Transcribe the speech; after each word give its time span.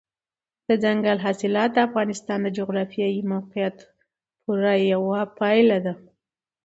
دځنګل 0.67 1.17
حاصلات 1.25 1.69
د 1.73 1.77
افغانستان 1.87 2.39
د 2.43 2.47
جغرافیایي 2.57 3.21
موقیعت 3.33 3.77
پوره 4.41 4.73
یوه 4.93 5.19
پایله 5.39 5.77
ده. 5.85 5.93